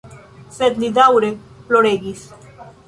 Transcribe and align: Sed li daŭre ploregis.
Sed 0.55 0.81
li 0.85 0.89
daŭre 0.97 1.31
ploregis. 1.69 2.29